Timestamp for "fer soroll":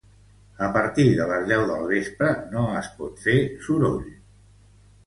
3.29-4.05